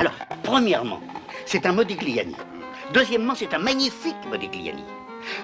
[0.00, 1.00] Alors, premièrement,
[1.44, 2.34] c'est un Modigliani.
[2.94, 4.82] Deuxièmement, c'est un magnifique Modigliani.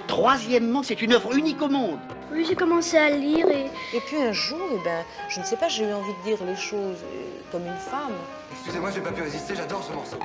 [0.06, 1.98] Troisièmement, c'est une œuvre unique au monde.
[2.32, 3.66] Oui, j'ai commencé à lire et...
[3.94, 6.42] Et puis un jour, eh ben, je ne sais pas, j'ai eu envie de dire
[6.46, 8.14] les choses euh, comme une femme.
[8.52, 10.16] Excusez-moi, j'ai pas pu résister, j'adore ce morceau.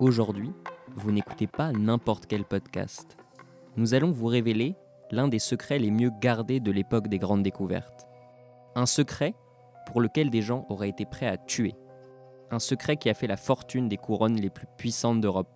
[0.00, 0.50] Aujourd'hui,
[0.96, 3.16] vous n'écoutez pas n'importe quel podcast.
[3.76, 4.74] Nous allons vous révéler
[5.12, 8.08] l'un des secrets les mieux gardés de l'époque des grandes découvertes.
[8.74, 9.34] Un secret
[9.86, 11.74] pour lequel des gens auraient été prêts à tuer.
[12.50, 15.50] Un secret qui a fait la fortune des couronnes les plus puissantes d'Europe.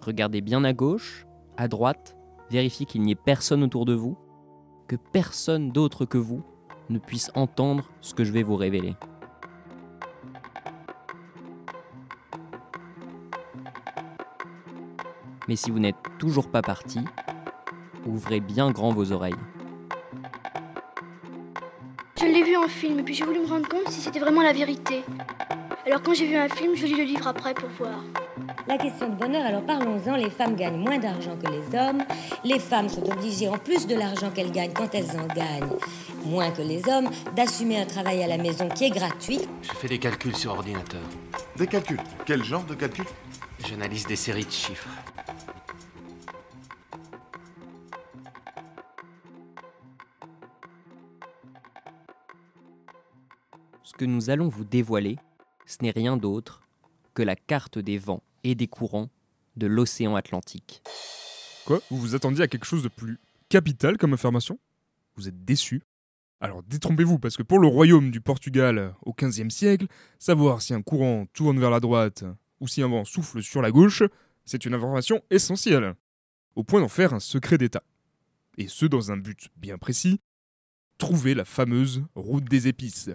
[0.00, 1.26] Regardez bien à gauche,
[1.56, 2.16] à droite,
[2.50, 4.18] vérifiez qu'il n'y ait personne autour de vous,
[4.88, 6.42] que personne d'autre que vous
[6.90, 8.94] ne puisse entendre ce que je vais vous révéler.
[15.48, 17.00] Mais si vous n'êtes toujours pas parti,
[18.06, 19.34] ouvrez bien grand vos oreilles.
[22.62, 25.02] En film et puis j'ai voulu me rendre compte si c'était vraiment la vérité.
[25.86, 28.02] Alors quand j'ai vu un film, je lis le livre après pour voir.
[28.68, 30.16] La question de bonheur, alors parlons-en.
[30.16, 32.04] Les femmes gagnent moins d'argent que les hommes.
[32.44, 35.76] Les femmes sont obligées, en plus de l'argent qu'elles gagnent quand elles en gagnent,
[36.24, 39.40] moins que les hommes, d'assumer un travail à la maison qui est gratuit.
[39.62, 41.02] Je fais des calculs sur ordinateur.
[41.56, 43.04] Des calculs Quel genre de calculs
[43.66, 44.88] J'analyse des séries de chiffres.
[54.04, 55.18] Nous allons vous dévoiler,
[55.66, 56.62] ce n'est rien d'autre
[57.14, 59.10] que la carte des vents et des courants
[59.56, 60.82] de l'océan Atlantique.
[61.64, 64.58] Quoi Vous vous attendiez à quelque chose de plus capital comme information
[65.16, 65.82] Vous êtes déçu
[66.40, 69.86] Alors détrompez-vous, parce que pour le royaume du Portugal au XVe siècle,
[70.18, 72.24] savoir si un courant tourne vers la droite
[72.60, 74.02] ou si un vent souffle sur la gauche,
[74.44, 75.94] c'est une information essentielle,
[76.56, 77.82] au point d'en faire un secret d'État.
[78.58, 80.20] Et ce dans un but bien précis,
[80.98, 83.10] trouver la fameuse route des épices.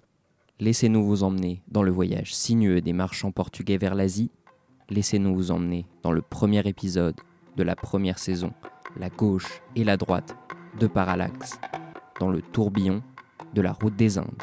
[0.60, 4.32] Laissez-nous vous emmener dans le voyage sinueux des marchands portugais vers l'Asie.
[4.90, 7.16] Laissez-nous vous emmener dans le premier épisode
[7.56, 8.52] de la première saison,
[9.00, 10.36] la gauche et la droite
[10.80, 11.60] de Parallax,
[12.20, 13.04] dans le tourbillon
[13.54, 14.42] de la route des Indes.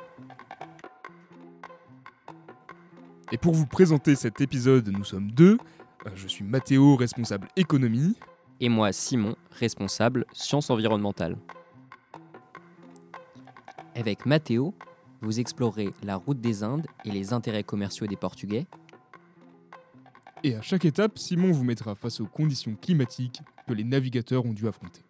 [3.32, 5.58] Et pour vous présenter cet épisode, nous sommes deux.
[6.06, 8.14] Euh, Je suis Mathéo, responsable économie.
[8.60, 11.36] Et moi, Simon, responsable sciences environnementales.
[13.96, 14.74] Avec Mathéo,
[15.24, 18.66] vous explorez la route des Indes et les intérêts commerciaux des Portugais.
[20.42, 24.52] Et à chaque étape, Simon vous mettra face aux conditions climatiques que les navigateurs ont
[24.52, 25.00] dû affronter.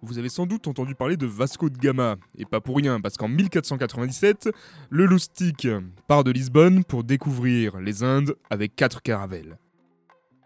[0.00, 3.16] Vous avez sans doute entendu parler de Vasco de Gama, et pas pour rien, parce
[3.16, 4.50] qu'en 1497,
[4.90, 5.68] le loustic
[6.08, 9.58] part de Lisbonne pour découvrir les Indes avec quatre caravelles.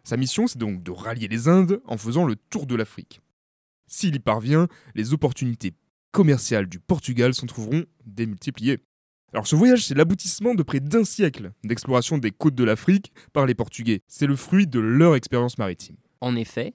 [0.05, 3.21] Sa mission, c'est donc de rallier les Indes en faisant le tour de l'Afrique.
[3.87, 5.73] S'il y parvient, les opportunités
[6.17, 8.79] commerciales du Portugal s'en trouveront démultipliées.
[9.35, 13.45] Alors ce voyage, c'est l'aboutissement de près d'un siècle d'exploration des côtes de l'Afrique par
[13.45, 14.01] les Portugais.
[14.09, 15.97] C'est le fruit de leur expérience maritime.
[16.23, 16.73] En effet,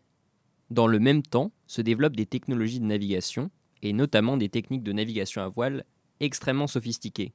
[0.69, 3.50] dans le même temps se développent des technologies de navigation,
[3.81, 5.85] et notamment des techniques de navigation à voile
[6.19, 7.34] extrêmement sophistiquées.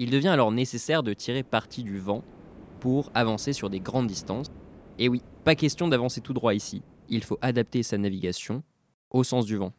[0.00, 2.24] Il devient alors nécessaire de tirer parti du vent
[2.80, 4.50] pour avancer sur des grandes distances.
[4.98, 6.82] Et oui, pas question d'avancer tout droit ici.
[7.08, 8.64] Il faut adapter sa navigation
[9.10, 9.72] au sens du vent.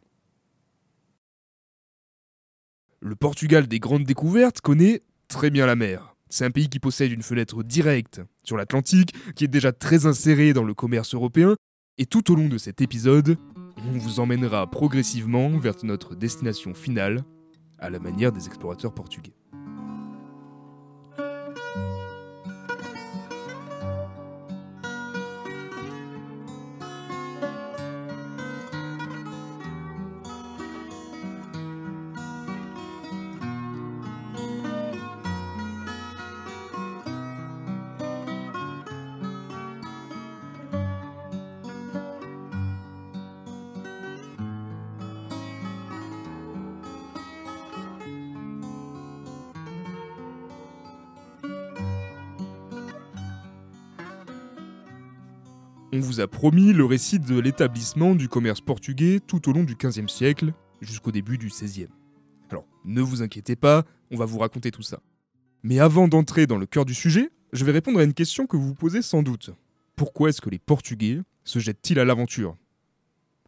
[3.00, 6.16] Le Portugal des grandes découvertes connaît très bien la mer.
[6.30, 10.52] C'est un pays qui possède une fenêtre directe sur l'Atlantique, qui est déjà très inséré
[10.52, 11.56] dans le commerce européen,
[12.00, 13.38] et tout au long de cet épisode,
[13.78, 17.24] on vous emmènera progressivement vers notre destination finale,
[17.78, 19.36] à la manière des explorateurs portugais.
[56.07, 60.07] Vous a promis le récit de l'établissement du commerce portugais tout au long du XVe
[60.07, 61.89] siècle jusqu'au début du XVIe.
[62.50, 65.01] Alors, ne vous inquiétez pas, on va vous raconter tout ça.
[65.63, 68.56] Mais avant d'entrer dans le cœur du sujet, je vais répondre à une question que
[68.56, 69.50] vous vous posez sans doute.
[69.98, 72.56] Pourquoi est-ce que les Portugais se jettent-ils à l'aventure?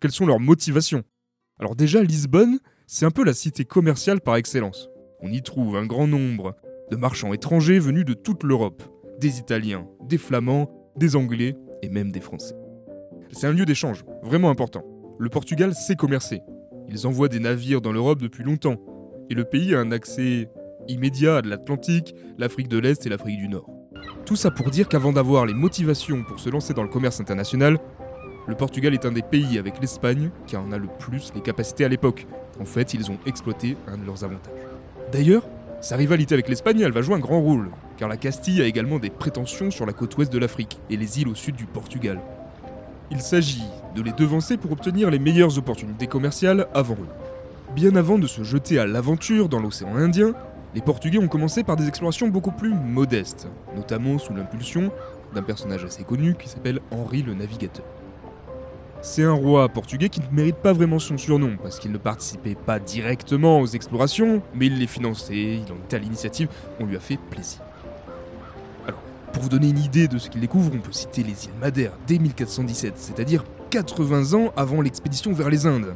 [0.02, 1.04] Quelles sont leurs motivations?
[1.60, 4.90] Alors déjà, Lisbonne, c'est un peu la cité commerciale par excellence.
[5.22, 6.58] On y trouve un grand nombre
[6.92, 8.84] de marchands étrangers venus de toute l'Europe.
[9.22, 12.56] Des Italiens, des Flamands, des Anglais et même des Français.
[13.32, 14.84] C'est un lieu d'échange, vraiment important.
[15.20, 16.42] Le Portugal sait commercer.
[16.88, 18.78] Ils envoient des navires dans l'Europe depuis longtemps.
[19.30, 20.50] Et le pays a un accès
[20.88, 23.70] immédiat à l'Atlantique, l'Afrique de l'Est et l'Afrique du Nord.
[24.26, 27.78] Tout ça pour dire qu'avant d'avoir les motivations pour se lancer dans le commerce international,
[28.48, 31.86] le Portugal est un des pays avec l'Espagne qui en a le plus les capacités
[31.86, 32.26] à l'époque.
[32.60, 34.54] En fait, ils ont exploité un de leurs avantages.
[35.12, 35.48] D'ailleurs,
[35.82, 39.10] sa rivalité avec l'Espagne, va jouer un grand rôle, car la Castille a également des
[39.10, 42.20] prétentions sur la côte ouest de l'Afrique et les îles au sud du Portugal.
[43.12, 43.64] Il s'agit
[43.96, 47.74] de les devancer pour obtenir les meilleures opportunités commerciales avant eux.
[47.76, 50.34] Bien avant de se jeter à l'aventure dans l'océan Indien,
[50.76, 54.92] les Portugais ont commencé par des explorations beaucoup plus modestes, notamment sous l'impulsion
[55.34, 57.86] d'un personnage assez connu qui s'appelle Henri le Navigateur.
[59.02, 62.56] C'est un roi portugais qui ne mérite pas vraiment son surnom, parce qu'il ne participait
[62.56, 66.50] pas directement aux explorations, mais il les finançait, il en était à l'initiative,
[66.82, 67.62] on lui a fait plaisir.
[68.86, 69.00] Alors,
[69.32, 71.94] pour vous donner une idée de ce qu'il découvre, on peut citer les îles Madère
[72.08, 75.96] dès 1417, c'est-à-dire 80 ans avant l'expédition vers les Indes.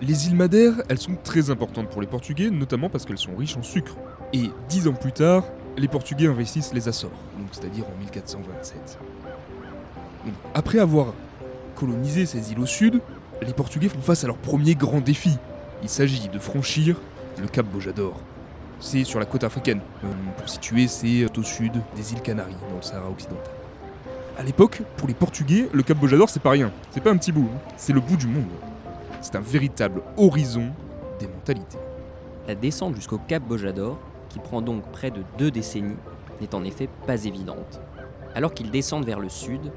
[0.00, 3.58] Les îles Madère, elles sont très importantes pour les Portugais, notamment parce qu'elles sont riches
[3.58, 3.94] en sucre.
[4.32, 5.44] Et dix ans plus tard,
[5.76, 7.10] les Portugais investissent les Açores,
[7.52, 8.98] c'est-à-dire en 1427.
[10.24, 11.12] Donc, après avoir
[11.76, 13.00] coloniser ces îles au sud,
[13.42, 15.38] les Portugais font face à leur premier grand défi.
[15.82, 16.96] Il s'agit de franchir
[17.40, 18.18] le Cap Bojador.
[18.80, 19.80] C'est sur la côte africaine.
[20.04, 23.52] Euh, pour situer, c'est au sud des îles Canaries, dans le Sahara occidental.
[24.38, 26.72] À l'époque, pour les Portugais, le Cap Bojador, c'est pas rien.
[26.90, 27.72] C'est pas un petit bout, hein.
[27.76, 28.44] c'est le bout du monde.
[29.20, 30.72] C'est un véritable horizon
[31.20, 31.78] des mentalités.
[32.46, 33.98] La descente jusqu'au Cap Bojador,
[34.28, 35.96] qui prend donc près de deux décennies,
[36.40, 37.80] n'est en effet pas évidente.
[38.34, 39.72] Alors qu'ils descendent vers le sud,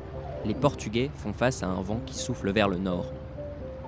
[0.46, 3.06] les Portugais font face à un vent qui souffle vers le nord.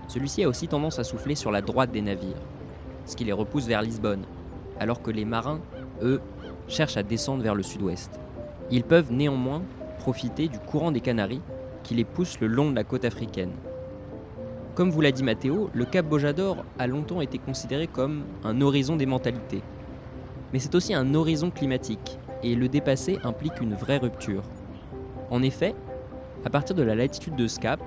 [0.07, 2.41] Celui-ci a aussi tendance à souffler sur la droite des navires,
[3.05, 4.25] ce qui les repousse vers Lisbonne,
[4.79, 5.61] alors que les marins,
[6.01, 6.21] eux,
[6.67, 8.19] cherchent à descendre vers le sud-ouest.
[8.69, 9.61] Ils peuvent néanmoins
[9.99, 11.41] profiter du courant des Canaries
[11.83, 13.51] qui les pousse le long de la côte africaine.
[14.75, 18.95] Comme vous l'a dit Mathéo, le Cap Bojador a longtemps été considéré comme un horizon
[18.95, 19.61] des mentalités.
[20.53, 24.43] Mais c'est aussi un horizon climatique, et le dépasser implique une vraie rupture.
[25.29, 25.75] En effet,
[26.45, 27.81] à partir de la latitude de Scap,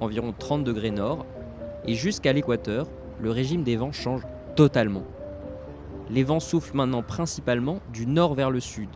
[0.00, 1.24] environ 30 degrés nord,
[1.86, 2.88] et jusqu'à l'équateur,
[3.20, 4.22] le régime des vents change
[4.56, 5.04] totalement.
[6.10, 8.90] Les vents soufflent maintenant principalement du nord vers le sud,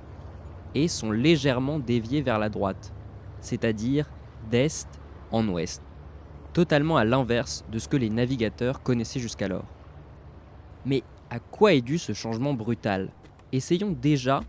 [0.75, 2.93] et sont légèrement déviés vers la droite,
[3.40, 4.10] c'est-à-dire
[4.50, 4.87] d'est
[5.31, 5.82] en ouest,
[6.52, 9.66] totalement à l'inverse de ce que les navigateurs connaissaient jusqu'alors.
[10.84, 13.10] Mais à quoi est dû ce changement brutal?
[13.52, 14.40] Essayons déjà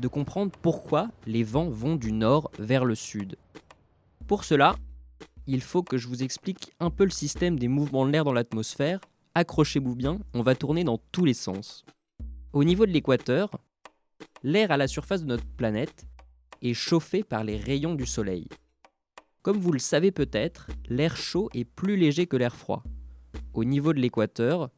[0.00, 3.36] de comprendre pourquoi les vents vont du nord vers le sud.
[4.26, 4.74] Pour cela,
[5.46, 8.32] il faut que je vous explique un peu le système des mouvements de l'air dans
[8.32, 9.00] l'atmosphère.
[9.34, 11.84] Accrochez-vous bien, on va tourner dans tous les sens.
[12.52, 13.50] Au niveau de l'équateur,
[14.42, 16.06] l'air à la surface de notre planète
[16.60, 18.48] est chauffé par les rayons du Soleil.
[19.42, 22.82] Comme vous le savez peut-être, l'air chaud est plus léger que l'air froid.
[23.54, 24.70] Au niveau de l'équateur,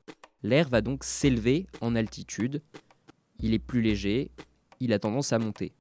[0.42, 2.62] l'air va donc s'élever en altitude.
[3.40, 4.30] Il est plus léger,
[4.78, 5.72] il a tendance à monter.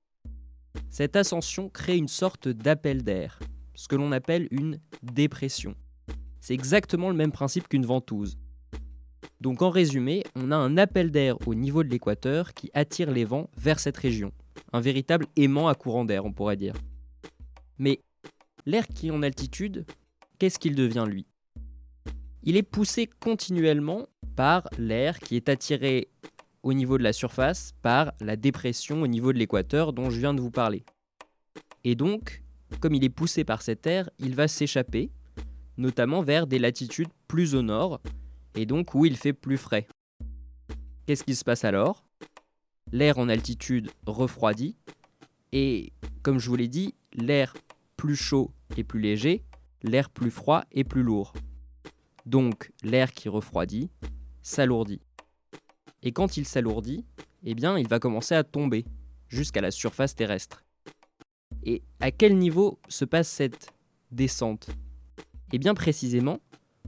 [0.89, 3.39] Cette ascension crée une sorte d'appel d'air,
[3.77, 5.75] ce que l'on appelle une dépression.
[6.41, 8.38] C'est exactement le même principe qu'une ventouse.
[9.39, 13.24] Donc en résumé, on a un appel d'air au niveau de l'équateur qui attire les
[13.24, 14.31] vents vers cette région.
[14.74, 16.74] Un véritable aimant à courant d'air, on pourrait dire.
[17.77, 18.01] Mais
[18.65, 19.85] l'air qui est en altitude,
[20.39, 21.27] qu'est-ce qu'il devient lui?
[22.41, 26.09] Il est poussé continuellement par l'air qui est attiré
[26.63, 30.33] au niveau de la surface par la dépression au niveau de l'équateur dont je viens
[30.33, 30.83] de vous parler.
[31.83, 32.42] Et donc,
[32.80, 35.12] comme il est poussé par cet air, il va s'échapper,
[35.78, 38.02] notamment vers des latitudes plus au nord,
[38.56, 39.88] et donc où il fait plus frais.
[41.06, 42.04] Qu'est-ce qui se passe alors?
[42.92, 44.76] L'air en altitude refroidit,
[45.52, 45.94] et
[46.24, 47.54] comme je vous l'ai dit, l'air
[47.95, 49.44] plus chaud et plus léger,
[49.83, 51.33] l'air plus froid et plus lourd.
[52.26, 53.90] Donc l'air qui refroidit
[54.42, 55.02] s'alourdit.
[56.04, 57.06] Et quand il s'alourdit,
[57.44, 58.86] eh bien il va commencer à tomber
[59.30, 60.64] jusqu'à la surface terrestre.
[61.64, 63.73] Et à quel niveau se passe cette
[64.11, 64.69] descente?
[65.54, 66.40] Eh bien précisément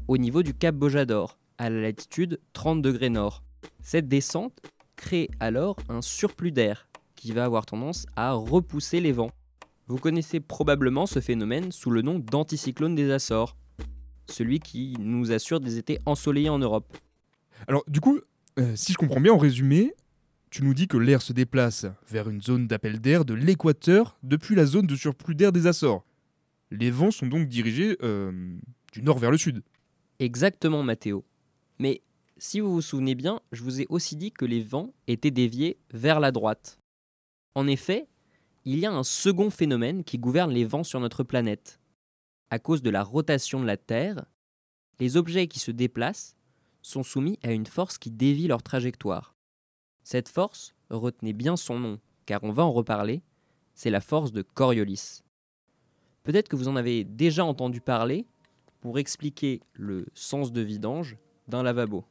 [0.08, 3.44] au niveau du cap Bojador, à la latitude 30 degrés nord.
[3.82, 4.60] Cette descente
[4.96, 9.32] crée alors un surplus d'air qui va avoir tendance à repousser les vents.
[9.88, 13.56] Vous connaissez probablement ce phénomène sous le nom d'anticyclone des Açores,
[14.28, 16.98] celui qui nous assure des étés ensoleillés en Europe.
[17.68, 18.20] Alors du coup,
[18.58, 19.94] euh, si je comprends bien en résumé,
[20.50, 24.56] tu nous dis que l'air se déplace vers une zone d'appel d'air de l'équateur depuis
[24.56, 26.06] la zone de surplus d'air des Açores.
[26.72, 28.58] Les vents sont donc dirigés euh,
[28.92, 29.64] du nord vers le sud.
[30.20, 31.26] Exactement, Mathéo.
[31.80, 32.02] Mais
[32.38, 35.78] si vous vous souvenez bien, je vous ai aussi dit que les vents étaient déviés
[35.94, 36.80] vers la droite.
[37.56, 38.08] En effet,
[38.66, 41.80] il y a un second phénomène qui gouverne les vents sur notre planète.
[42.50, 44.26] À cause de la rotation de la Terre,
[45.00, 46.36] les objets qui se déplacent
[46.82, 49.36] sont soumis à une force qui dévie leur trajectoire.
[50.04, 53.22] Cette force, retenez bien son nom, car on va en reparler,
[53.74, 55.24] c'est la force de Coriolis.
[56.24, 58.26] Peut-être que vous en avez déjà entendu parler
[58.82, 62.06] pour expliquer le sens de vidange d'un lavabo.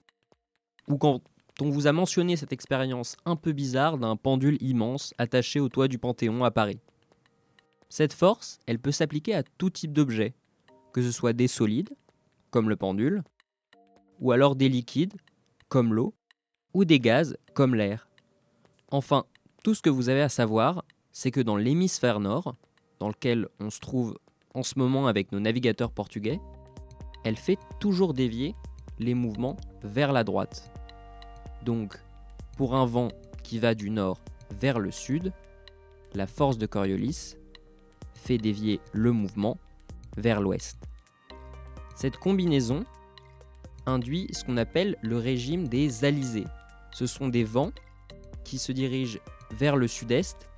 [0.89, 1.23] Ou quand
[1.61, 5.89] on vous a mentionné cette expérience un peu bizarre d'un pendule immense attaché au toit
[5.89, 6.79] du Panthéon à Paris.
[7.89, 10.35] Cette force, elle peut s'appliquer à tout type d'objet,
[10.93, 11.91] que ce soit des solides,
[12.51, 13.23] comme le pendule,
[14.21, 15.15] ou alors des liquides,
[15.69, 16.15] comme l'eau,
[16.75, 18.09] ou des gaz, comme l'air.
[18.91, 19.25] Enfin,
[19.63, 22.55] tout ce que vous avez à savoir, c'est que dans l'hémisphère nord,
[23.01, 24.19] dans lequel on se trouve
[24.55, 26.41] en ce moment avec nos navigateurs portugais,
[27.25, 28.55] elle fait toujours dévier
[28.99, 30.71] les mouvements vers la droite.
[31.65, 31.99] Donc,
[32.57, 33.09] pour un vent
[33.43, 34.19] qui va du nord
[34.51, 35.33] vers le sud,
[36.15, 37.37] la force de Coriolis
[38.15, 39.59] fait dévier le mouvement
[40.17, 40.79] vers l'ouest.
[41.95, 42.85] Cette combinaison
[43.87, 46.47] induit ce qu'on appelle le régime des alizés.
[46.99, 47.71] Ce sont des vents
[48.43, 49.21] qui se dirigent
[49.53, 50.49] vers le sud-est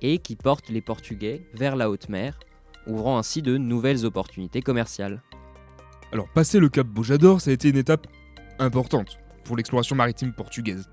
[0.00, 2.40] et qui portent les Portugais vers la haute mer,
[2.86, 5.22] ouvrant ainsi de nouvelles opportunités commerciales.
[6.10, 8.06] Alors, passer le cap Bojador, ça a été une étape
[8.58, 10.88] importante pour l'exploration maritime portugaise.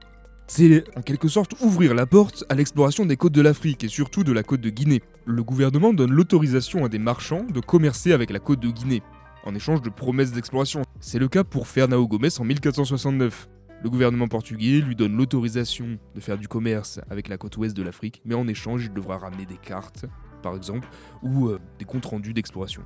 [0.45, 4.25] C'est en quelque sorte ouvrir la porte à l'exploration des côtes de l'Afrique et surtout
[4.25, 5.01] de la côte de Guinée.
[5.23, 9.01] Le gouvernement donne l'autorisation à des marchands de commercer avec la côte de Guinée,
[9.45, 10.81] en échange de promesses d'exploration.
[10.99, 13.47] C'est le cas pour Fernão Gomes en 1469.
[13.83, 17.83] Le gouvernement portugais lui donne l'autorisation de faire du commerce avec la côte ouest de
[17.83, 20.05] l'Afrique, mais en échange, il devra ramener des cartes,
[20.41, 20.87] par exemple,
[21.21, 22.83] ou euh, des comptes rendus d'exploration.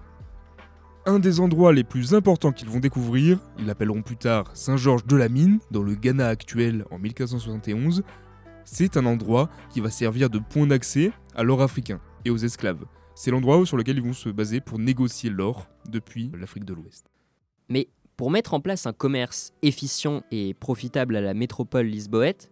[1.06, 5.16] Un des endroits les plus importants qu'ils vont découvrir, ils l'appelleront plus tard Saint-Georges de
[5.16, 8.04] la Mine, dans le Ghana actuel en 1471,
[8.66, 12.86] c'est un endroit qui va servir de point d'accès à l'or africain et aux esclaves.
[13.16, 17.10] C'est l'endroit sur lequel ils vont se baser pour négocier l'or depuis l'Afrique de l'Ouest.
[17.70, 17.88] Mais
[18.22, 22.51] pour mettre en place un commerce efficient et profitable à la métropole lisboète,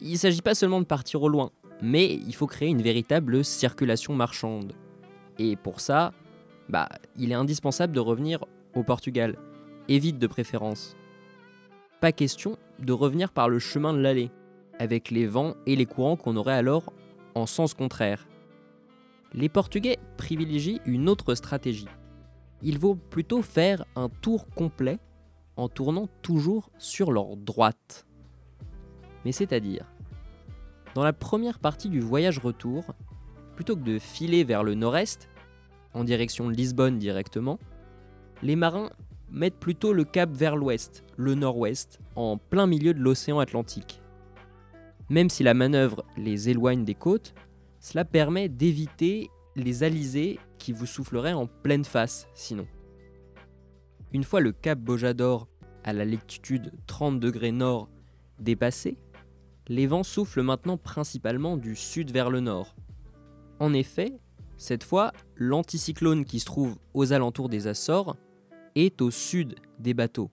[0.00, 1.50] il ne s'agit pas seulement de partir au loin,
[1.82, 4.72] mais il faut créer une véritable circulation marchande.
[5.38, 6.14] Et pour ça,
[6.70, 9.36] bah, il est indispensable de revenir au Portugal,
[9.88, 10.96] et vite de préférence.
[12.00, 14.30] Pas question de revenir par le chemin de l'allée,
[14.78, 16.90] avec les vents et les courants qu'on aurait alors
[17.34, 18.26] en sens contraire.
[19.34, 21.84] Les Portugais privilégient une autre stratégie.
[22.62, 24.98] Il vaut plutôt faire un tour complet
[25.56, 28.06] en tournant toujours sur leur droite.
[29.24, 29.86] Mais c'est-à-dire,
[30.94, 32.94] dans la première partie du voyage retour,
[33.54, 35.28] plutôt que de filer vers le nord-est,
[35.94, 37.58] en direction de Lisbonne directement,
[38.42, 38.90] les marins
[39.30, 44.00] mettent plutôt le cap vers l'ouest, le nord-ouest, en plein milieu de l'océan Atlantique.
[45.08, 47.34] Même si la manœuvre les éloigne des côtes,
[47.80, 52.66] cela permet d'éviter les alizés qui vous souffleraient en pleine face sinon.
[54.12, 55.48] Une fois le cap Bojador
[55.84, 57.88] à la latitude 30 degrés nord
[58.38, 58.98] dépassé,
[59.68, 62.74] les vents soufflent maintenant principalement du sud vers le nord.
[63.60, 64.12] En effet,
[64.56, 68.16] cette fois, l'anticyclone qui se trouve aux alentours des Açores
[68.74, 70.30] est au sud des bateaux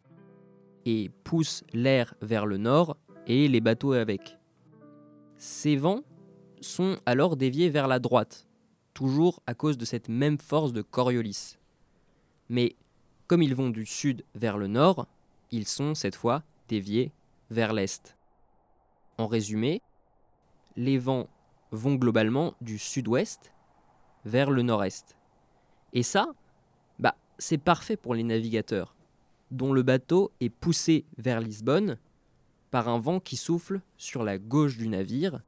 [0.86, 2.98] et pousse l'air vers le nord
[3.28, 4.38] et les bateaux avec.
[5.38, 6.02] Ces vents
[6.62, 8.47] sont alors déviés vers la droite,
[8.98, 11.60] toujours à cause de cette même force de Coriolis.
[12.50, 12.76] Mais
[13.28, 15.06] comme ils vont du sud vers le nord,
[15.52, 17.12] ils sont cette fois déviés
[17.52, 18.18] vers l'est.
[19.20, 19.84] En résumé,
[20.78, 21.30] les vents
[21.70, 23.54] vont globalement du sud-ouest
[24.26, 25.16] vers le nord-est.
[25.94, 26.34] Et ça,
[26.98, 28.96] bah, c'est parfait pour les navigateurs,
[29.52, 32.00] dont le bateau est poussé vers Lisbonne
[32.72, 35.44] par un vent qui souffle sur la gauche du navire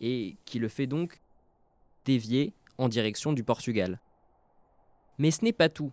[0.00, 1.20] et qui le fait donc
[2.04, 4.00] dévier en direction du Portugal.
[5.18, 5.92] Mais ce n'est pas tout.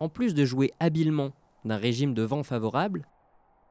[0.00, 1.30] En plus de jouer habilement
[1.64, 3.06] d'un régime de vent favorable,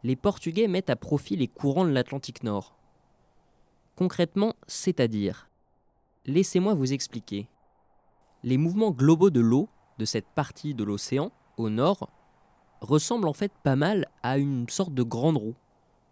[0.03, 2.75] les Portugais mettent à profit les courants de l'Atlantique Nord.
[3.95, 5.49] Concrètement, c'est-à-dire
[6.25, 7.49] Laissez-moi vous expliquer.
[8.43, 12.09] Les mouvements globaux de l'eau de cette partie de l'océan, au nord,
[12.79, 15.55] ressemblent en fait pas mal à une sorte de grande roue,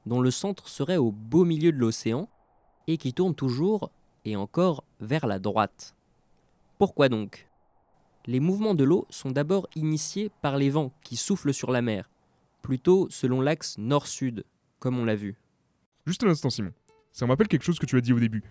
[0.06, 2.28] dont le centre serait au beau milieu de l'océan
[2.88, 3.92] et qui tourne toujours
[4.26, 5.96] et encore vers la droite.
[6.80, 7.50] Pourquoi donc?
[8.26, 12.10] Les mouvements de l'eau sont d'abord initiés par les vents qui soufflent sur la mer,
[12.62, 14.46] plutôt selon l'axe nord-sud,
[14.80, 15.36] comme on l'a vu.
[16.06, 16.72] Juste un instant, Simon.
[17.12, 18.46] Ça me rappelle quelque chose que tu as dit au début.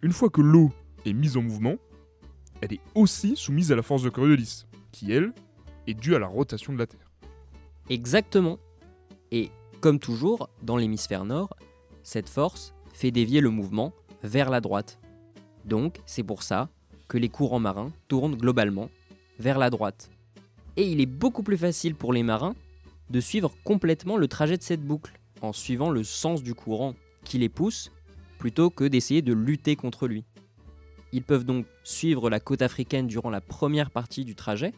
[0.00, 0.72] Une fois que l'eau
[1.04, 1.74] est mise en mouvement,
[2.62, 5.34] elle est aussi soumise à la force de Coriolis, qui elle
[5.86, 7.12] est due à la rotation de la Terre.
[7.90, 8.58] Exactement.
[9.32, 9.50] Et
[9.82, 11.54] comme toujours, dans l'hémisphère nord,
[12.02, 13.92] cette force fait dévier le mouvement
[14.22, 14.98] vers la droite.
[15.66, 16.70] Donc, c'est pour ça
[17.08, 18.90] que les courants marins tournent globalement
[19.38, 20.10] vers la droite.
[20.76, 22.54] Et il est beaucoup plus facile pour les marins
[23.10, 26.94] de suivre complètement le trajet de cette boucle, en suivant le sens du courant
[27.24, 27.90] qui les pousse
[28.38, 30.24] plutôt que d'essayer de lutter contre lui.
[31.12, 34.72] Ils peuvent donc suivre la côte africaine durant la première partie du trajet,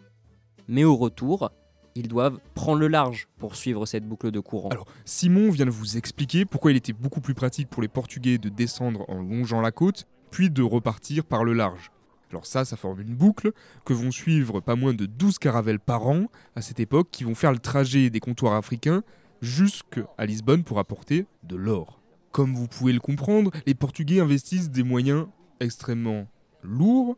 [0.68, 1.50] mais au retour,
[1.94, 4.68] ils doivent prendre le large pour suivre cette boucle de courant.
[4.68, 8.38] Alors, Simon vient de vous expliquer pourquoi il était beaucoup plus pratique pour les Portugais
[8.38, 11.90] de descendre en longeant la côte, puis de repartir par le large.
[12.30, 13.52] Alors ça, ça forme une boucle
[13.84, 17.34] que vont suivre pas moins de 12 caravelles par an à cette époque qui vont
[17.34, 19.02] faire le trajet des comptoirs africains
[19.40, 22.00] jusqu'à Lisbonne pour apporter de l'or.
[22.32, 25.26] Comme vous pouvez le comprendre, les Portugais investissent des moyens
[25.60, 26.26] extrêmement
[26.62, 27.16] lourds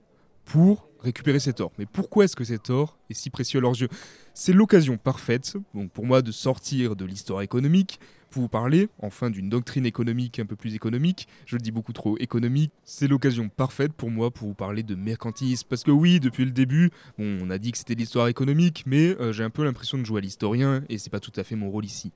[0.50, 1.70] pour récupérer cet or.
[1.78, 3.88] Mais pourquoi est-ce que cet or est si précieux à leurs yeux?
[4.34, 9.30] C'est l'occasion parfaite, donc pour moi, de sortir de l'histoire économique pour vous parler enfin
[9.30, 11.28] d'une doctrine économique un peu plus économique.
[11.46, 12.72] Je le dis beaucoup trop économique.
[12.84, 15.66] C'est l'occasion parfaite pour moi pour vous parler de mercantilisme.
[15.68, 19.32] Parce que oui, depuis le début, on a dit que c'était l'histoire économique, mais euh,
[19.32, 21.70] j'ai un peu l'impression de jouer à l'historien et c'est pas tout à fait mon
[21.70, 22.12] rôle ici.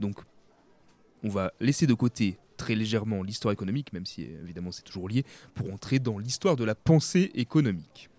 [0.00, 0.20] Donc,
[1.22, 5.24] on va laisser de côté très légèrement l'histoire économique, même si évidemment c'est toujours lié,
[5.54, 8.10] pour entrer dans l'histoire de la pensée économique.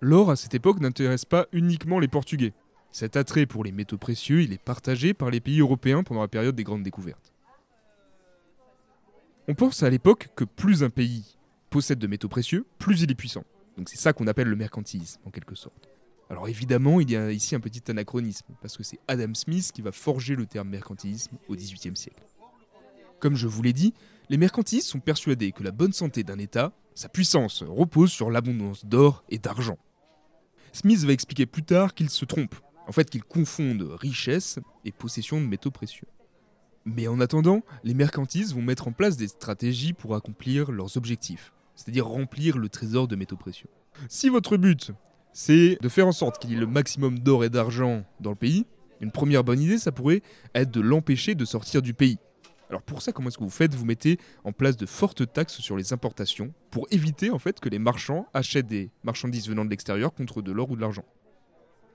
[0.00, 2.52] L'or à cette époque n'intéresse pas uniquement les Portugais.
[2.92, 6.28] Cet attrait pour les métaux précieux, il est partagé par les pays européens pendant la
[6.28, 7.32] période des grandes découvertes.
[9.48, 11.36] On pense à l'époque que plus un pays
[11.70, 13.44] possède de métaux précieux, plus il est puissant.
[13.76, 15.88] Donc c'est ça qu'on appelle le mercantilisme, en quelque sorte.
[16.28, 19.82] Alors évidemment, il y a ici un petit anachronisme, parce que c'est Adam Smith qui
[19.82, 22.22] va forger le terme mercantilisme au XVIIIe siècle.
[23.20, 23.94] Comme je vous l'ai dit,
[24.28, 28.84] les mercantilistes sont persuadés que la bonne santé d'un État, sa puissance, repose sur l'abondance
[28.84, 29.78] d'or et d'argent.
[30.72, 35.40] Smith va expliquer plus tard qu'ils se trompent, en fait qu'ils confondent richesse et possession
[35.40, 36.08] de métaux précieux.
[36.84, 41.52] Mais en attendant, les mercantilistes vont mettre en place des stratégies pour accomplir leurs objectifs,
[41.74, 43.70] c'est-à-dire remplir le trésor de métaux précieux.
[44.08, 44.92] Si votre but,
[45.32, 48.36] c'est de faire en sorte qu'il y ait le maximum d'or et d'argent dans le
[48.36, 48.66] pays,
[49.00, 50.22] une première bonne idée, ça pourrait
[50.54, 52.18] être de l'empêcher de sortir du pays.
[52.68, 53.74] Alors pour ça, comment est-ce que vous faites?
[53.74, 57.68] Vous mettez en place de fortes taxes sur les importations pour éviter en fait que
[57.68, 61.04] les marchands achètent des marchandises venant de l'extérieur contre de l'or ou de l'argent.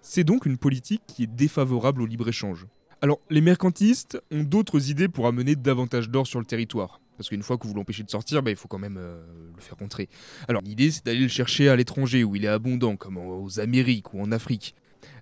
[0.02, 2.68] C'est donc une politique qui est défavorable au libre-échange.
[3.02, 7.02] Alors les mercantilistes ont d'autres idées pour amener davantage d'or sur le territoire.
[7.18, 9.22] Parce qu'une fois que vous l'empêchez de sortir, bah, il faut quand même euh,
[9.54, 10.10] le faire rentrer.
[10.48, 14.14] Alors l'idée c'est d'aller le chercher à l'étranger où il est abondant, comme aux Amériques
[14.14, 14.74] ou en Afrique.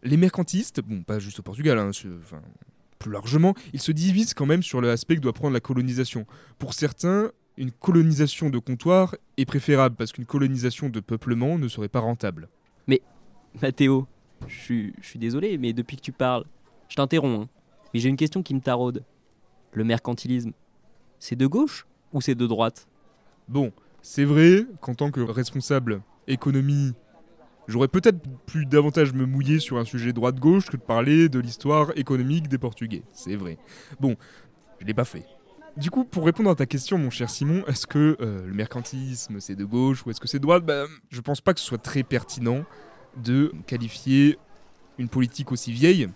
[0.04, 2.42] Les mercantilistes, bon pas juste au Portugal, hein, enfin,
[3.00, 6.26] plus largement, ils se divisent quand même sur l'aspect que doit prendre la colonisation.
[6.60, 11.90] Pour certains, une colonisation de comptoir est préférable parce qu'une colonisation de peuplement ne serait
[11.90, 12.50] pas rentable.
[12.88, 13.02] Mais,
[13.62, 14.06] Mathéo,
[14.48, 16.46] je suis désolé, mais depuis que tu parles,
[16.90, 17.50] je t'interromps, hein.
[17.94, 19.04] mais j'ai une question qui me taraude.
[19.74, 20.52] Le mercantilisme,
[21.20, 22.88] c'est de gauche ou c'est de droite?
[23.48, 26.94] Bon, c'est vrai qu'en tant que responsable économie
[27.70, 31.92] J'aurais peut-être pu davantage me mouiller sur un sujet droite-gauche que de parler de l'histoire
[31.96, 33.04] économique des Portugais.
[33.14, 33.60] C'est vrai.
[34.00, 34.16] Bon,
[34.80, 35.24] je l'ai pas fait.
[35.78, 39.40] Du coup, pour répondre à ta question, mon cher Simon, est-ce que euh, le mercantilisme
[39.40, 40.66] c'est de gauche ou est-ce que c'est de droite?
[40.66, 42.66] Ben, Je pense pas que ce soit très pertinent
[43.24, 44.40] de qualifier
[44.98, 46.10] une politique aussi vieille,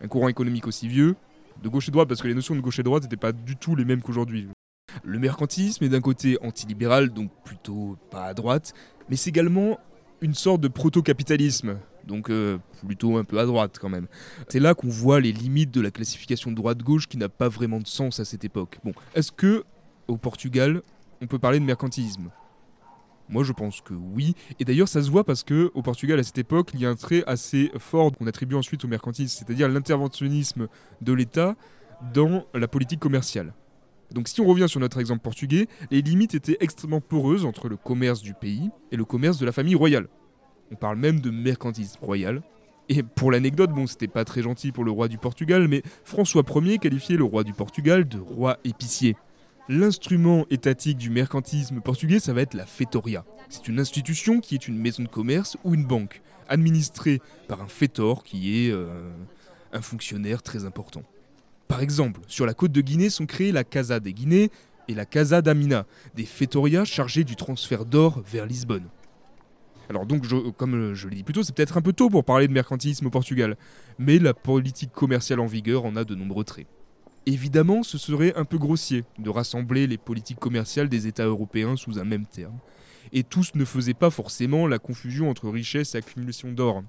[0.00, 1.16] un courant économique aussi vieux,
[1.60, 3.56] de gauche et droite, parce que les notions de gauche et droite n'étaient pas du
[3.56, 4.46] tout les mêmes qu'aujourd'hui.
[5.02, 8.74] Le mercantilisme est d'un côté antilibéral, donc plutôt pas à droite,
[9.08, 9.80] mais c'est également
[10.24, 14.06] une sorte de proto-capitalisme, donc euh, plutôt un peu à droite quand même.
[14.48, 17.86] C'est là qu'on voit les limites de la classification droite-gauche qui n'a pas vraiment de
[17.86, 18.78] sens à cette époque.
[18.84, 19.64] Bon, est-ce que
[20.08, 20.80] au Portugal,
[21.20, 22.30] on peut parler de mercantilisme?
[23.28, 26.22] Moi je pense que oui, et d'ailleurs ça se voit parce que au Portugal à
[26.22, 29.68] cette époque il y a un trait assez fort qu'on attribue ensuite au mercantilisme, c'est-à-dire
[29.68, 30.68] l'interventionnisme
[31.02, 31.54] de l'État
[32.14, 33.52] dans la politique commerciale.
[34.14, 37.76] Donc si on revient sur notre exemple portugais, les limites étaient extrêmement poreuses entre le
[37.76, 40.06] commerce du pays et le commerce de la famille royale.
[40.70, 42.42] On parle même de mercantilisme royal.
[42.88, 46.44] Et pour l'anecdote, bon, c'était pas très gentil pour le roi du Portugal, mais François
[46.54, 49.16] Ier qualifiait le roi du Portugal de roi épicier.
[49.68, 53.24] L'instrument étatique du mercantilisme portugais, ça va être la Fetoria.
[53.48, 57.68] C'est une institution qui est une maison de commerce ou une banque, administrée par un
[57.68, 59.10] fétor qui est euh,
[59.72, 61.02] un fonctionnaire très important.
[61.68, 64.50] Par exemple, sur la côte de Guinée sont créées la Casa des Guinées
[64.88, 68.88] et la Casa d'Amina, des fétorias chargés du transfert d'or vers Lisbonne.
[69.88, 72.48] Alors donc, comme je l'ai dit plus tôt, c'est peut-être un peu tôt pour parler
[72.48, 73.56] de mercantilisme au Portugal,
[73.98, 76.66] mais la politique commerciale en vigueur en a de nombreux traits.
[77.26, 81.98] Évidemment, ce serait un peu grossier de rassembler les politiques commerciales des États européens sous
[81.98, 82.58] un même terme,
[83.12, 86.82] et tous ne faisaient pas forcément la confusion entre richesse et accumulation d'or.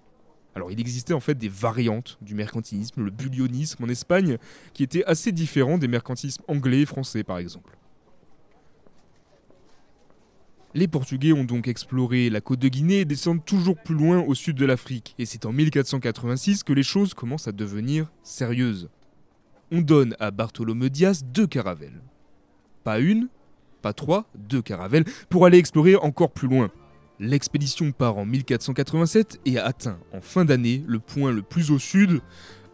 [0.56, 4.38] Alors il existait en fait des variantes du mercantilisme, le bullionisme en Espagne,
[4.74, 7.78] qui était assez différent des mercantilismes anglais et français par exemple.
[10.74, 14.34] Les Portugais ont donc exploré la côte de Guinée et descendent toujours plus loin au
[14.36, 18.90] sud de l'Afrique, et c'est en 1486 que les choses commencent à devenir sérieuses.
[19.72, 22.02] On donne à Bartholomew Dias deux caravelles.
[22.84, 23.30] Pas une,
[23.82, 26.70] pas trois, deux caravelles, pour aller explorer encore plus loin.
[27.20, 32.20] L'expédition part en 1487 et atteint en fin d'année le point le plus au sud,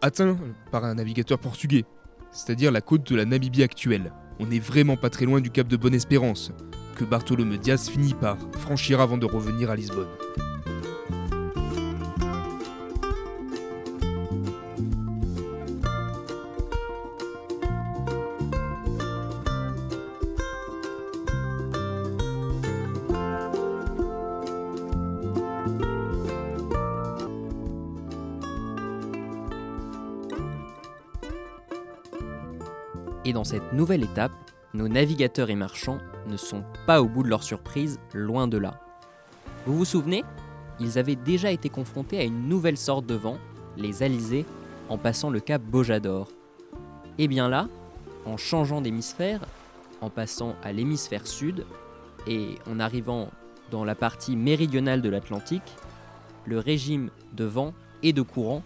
[0.00, 0.36] atteint
[0.72, 1.84] par un navigateur portugais,
[2.32, 4.12] c'est-à-dire la côte de la Namibie actuelle.
[4.40, 6.50] On n'est vraiment pas très loin du cap de Bonne-Espérance,
[6.96, 10.08] que Bartholomé Diaz finit par franchir avant de revenir à Lisbonne.
[33.42, 34.30] Dans cette nouvelle étape,
[34.72, 38.80] nos navigateurs et marchands ne sont pas au bout de leur surprise, loin de là.
[39.66, 40.22] Vous vous souvenez?
[40.78, 43.38] Ils avaient déjà été confrontés à une nouvelle sorte de vent,
[43.76, 44.46] les alizés,
[44.88, 46.28] en passant le cap Bojador.
[47.18, 47.66] Et bien là,
[48.26, 49.40] en changeant d'hémisphère,
[50.00, 51.66] en passant à l'hémisphère sud,
[52.28, 53.28] et en arrivant
[53.72, 55.74] dans la partie méridionale de l'Atlantique,
[56.46, 57.74] le régime de vent
[58.04, 58.62] et de courant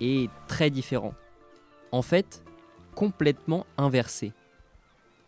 [0.00, 1.14] est très différent.
[1.90, 2.44] En fait,
[2.94, 4.32] complètement inversé.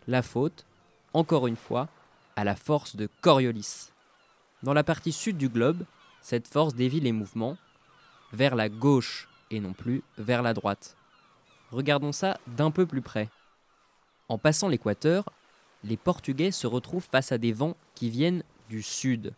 [0.06, 0.64] La faute,
[1.12, 1.88] encore une fois,
[2.36, 3.90] à la force de Coriolis.
[4.62, 5.84] Dans la partie sud du globe,
[6.22, 7.56] cette force dévie les mouvements
[8.32, 10.96] vers la gauche et non plus vers la droite.
[11.70, 13.28] Regardons ça d'un peu plus près.
[14.28, 15.24] En passant l'équateur,
[15.84, 19.34] les Portugais se retrouvent face à des vents qui viennent du sud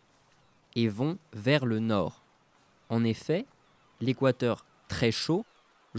[0.75, 2.23] et vont vers le nord.
[2.89, 3.45] En effet,
[4.01, 5.45] l'équateur très chaud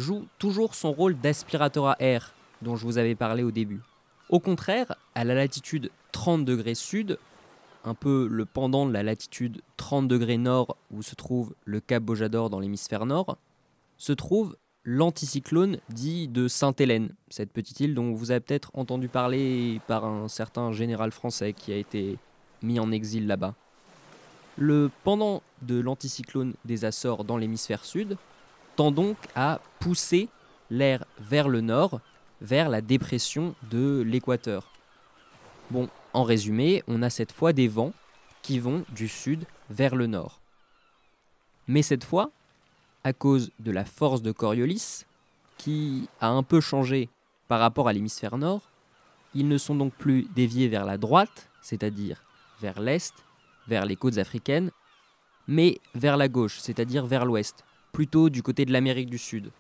[0.01, 3.81] joue toujours son rôle d'aspirateur à air dont je vous avais parlé au début.
[4.29, 7.19] Au contraire, à la latitude 30 degrés sud,
[7.85, 12.03] un peu le pendant de la latitude 30 degrés nord où se trouve le cap
[12.03, 13.39] Bojador dans l'hémisphère nord,
[13.97, 19.81] se trouve l'anticyclone dit de Sainte-Hélène, cette petite île dont vous avez peut-être entendu parler
[19.87, 22.17] par un certain général français qui a été
[22.63, 23.55] mis en exil là-bas.
[24.57, 28.17] Le pendant de l'anticyclone des Açores dans l'hémisphère sud
[28.77, 30.29] tend donc à pousser
[30.71, 32.01] l'air vers le nord,
[32.41, 34.73] vers la dépression de l'équateur.
[35.71, 37.93] Bon, en résumé, on a cette fois des vents
[38.43, 40.41] qui vont du sud vers le nord.
[41.69, 42.31] Mais cette fois,
[43.05, 45.05] à cause de la force de Coriolis,
[45.57, 47.09] qui a un peu changé
[47.49, 48.63] par rapport à l'hémisphère nord,
[49.35, 52.25] ils ne sont donc plus déviés vers la droite, c'est-à-dire
[52.61, 53.13] vers l'est,
[53.69, 54.71] vers les côtes africaines,
[55.47, 59.51] mais vers la gauche, c'est-à-dire vers l'ouest, plutôt du côté de l'Amérique du Sud.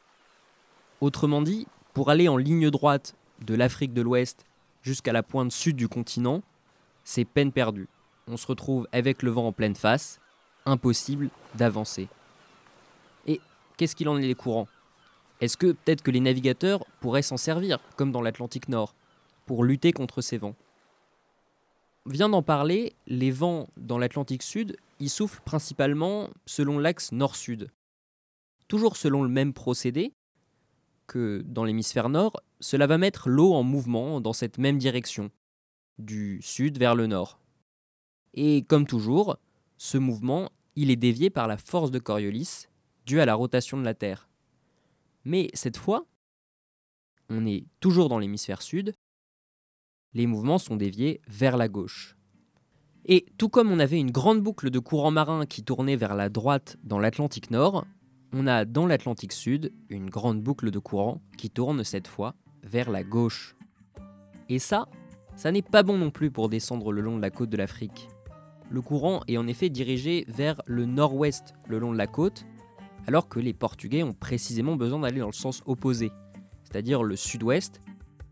[1.00, 3.14] Autrement dit, pour aller en ligne droite
[3.44, 4.44] de l'Afrique de l'Ouest
[4.82, 6.42] jusqu'à la pointe sud du continent,
[7.04, 7.88] c'est peine perdue.
[8.26, 10.20] On se retrouve avec le vent en pleine face,
[10.66, 12.08] impossible d'avancer.
[13.26, 13.40] Et
[13.76, 14.68] qu'est-ce qu'il en est des courants?
[15.40, 18.94] Est-ce que peut-être que les navigateurs pourraient s'en servir, comme dans l'Atlantique Nord,
[19.46, 20.54] pour lutter contre ces vents?
[22.06, 27.70] Vient d'en parler, les vents dans l'Atlantique Sud, ils soufflent principalement selon l'axe nord-sud.
[28.70, 30.12] Toujours selon le même procédé,
[31.08, 35.32] que dans l'hémisphère nord, cela va mettre l'eau en mouvement dans cette même direction,
[35.98, 37.40] du sud vers le nord.
[38.32, 39.38] Et comme toujours,
[39.76, 42.68] ce mouvement, il est dévié par la force de Coriolis,
[43.06, 44.28] due à la rotation de la Terre.
[45.24, 46.06] Mais cette fois,
[47.28, 48.94] on est toujours dans l'hémisphère sud,
[50.14, 52.16] les mouvements sont déviés vers la gauche.
[53.04, 56.28] Et tout comme on avait une grande boucle de courant marin qui tournait vers la
[56.28, 57.84] droite dans l'Atlantique Nord,
[58.32, 62.90] on a dans l'Atlantique Sud une grande boucle de courant qui tourne cette fois vers
[62.90, 63.56] la gauche.
[64.48, 64.88] Et ça,
[65.36, 68.08] ça n'est pas bon non plus pour descendre le long de la côte de l'Afrique.
[68.70, 72.46] Le courant est en effet dirigé vers le nord-ouest le long de la côte,
[73.06, 76.12] alors que les Portugais ont précisément besoin d'aller dans le sens opposé,
[76.62, 77.80] c'est-à-dire le sud-ouest,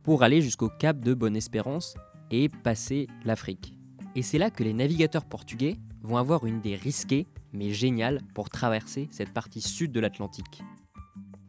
[0.05, 1.97] pour aller jusqu'au cap de Bonne-Espérance
[2.31, 3.75] et passer l'Afrique.
[4.15, 8.51] Et c'est là que les navigateurs portugais vont avoir une idée risquée mais géniale pour
[8.51, 10.63] traverser cette partie sud de l'Atlantique.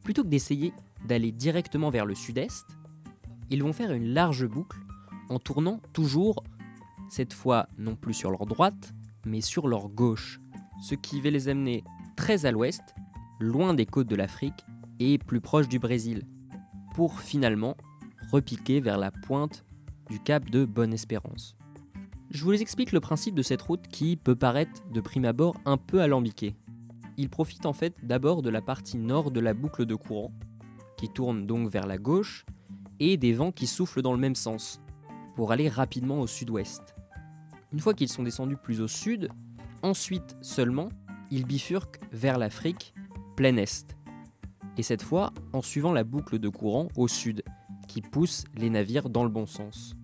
[0.03, 0.73] Plutôt que d'essayer
[1.07, 2.65] d'aller directement vers le sud-est,
[3.49, 4.79] ils vont faire une large boucle
[5.29, 6.43] en tournant toujours,
[7.09, 8.93] cette fois non plus sur leur droite,
[9.25, 10.39] mais sur leur gauche,
[10.81, 11.83] ce qui va les amener
[12.15, 12.95] très à l'ouest,
[13.39, 14.65] loin des côtes de l'Afrique
[14.99, 16.23] et plus proche du Brésil,
[16.93, 17.75] pour finalement
[18.31, 19.65] repiquer vers la pointe
[20.09, 21.58] du cap de Bonne-Espérance.
[22.31, 25.77] Je vous explique le principe de cette route qui peut paraître de prime abord un
[25.77, 26.55] peu alambiqué.
[27.17, 30.31] Il profite en fait d'abord de la partie nord de la boucle de courant,
[30.95, 32.45] qui tourne donc vers la gauche,
[32.99, 34.79] et des vents qui soufflent dans le même sens,
[35.35, 36.93] pour aller rapidement au sud-ouest.
[37.73, 39.29] Une fois qu'ils sont descendus plus au sud,
[39.81, 40.89] ensuite seulement,
[41.31, 42.93] ils bifurquent vers l'Afrique,
[43.37, 43.97] plein est.
[44.77, 47.43] Et cette fois, en suivant la boucle de courant au sud,
[47.87, 49.95] qui pousse les navires dans le bon sens.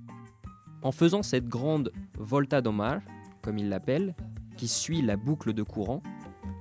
[0.86, 3.00] En faisant cette grande volta do mar,
[3.42, 4.14] comme ils l'appellent,
[4.56, 6.04] qui suit la boucle de courant,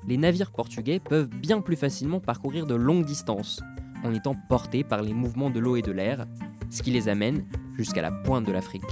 [0.09, 3.61] les navires portugais peuvent bien plus facilement parcourir de longues distances
[4.03, 6.27] en étant portés par les mouvements de l'eau et de l'air,
[6.71, 7.45] ce qui les amène
[7.77, 8.83] jusqu'à la pointe de l'Afrique.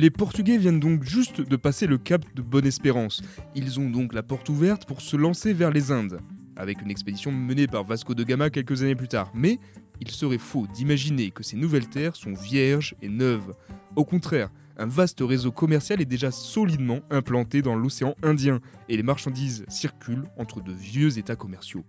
[0.00, 3.20] Les Portugais viennent donc juste de passer le cap de Bonne-Espérance.
[3.54, 6.20] Ils ont donc la porte ouverte pour se lancer vers les Indes,
[6.56, 9.30] avec une expédition menée par Vasco de Gama quelques années plus tard.
[9.34, 9.58] Mais
[10.00, 13.52] il serait faux d'imaginer que ces nouvelles terres sont vierges et neuves.
[13.94, 19.02] Au contraire, un vaste réseau commercial est déjà solidement implanté dans l'océan Indien et les
[19.02, 21.84] marchandises circulent entre de vieux états commerciaux.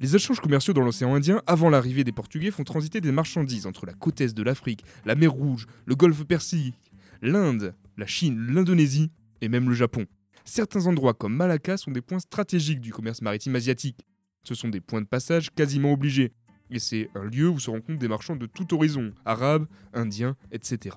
[0.00, 3.86] Les échanges commerciaux dans l'océan Indien, avant l'arrivée des Portugais, font transiter des marchandises entre
[3.86, 9.10] la côte est de l'Afrique, la mer Rouge, le golfe Persique, l'Inde, la Chine, l'Indonésie
[9.40, 10.06] et même le Japon.
[10.44, 14.04] Certains endroits comme Malacca sont des points stratégiques du commerce maritime asiatique.
[14.42, 16.32] Ce sont des points de passage quasiment obligés.
[16.70, 20.96] Et c'est un lieu où se rencontrent des marchands de tout horizon, arabes, indiens, etc.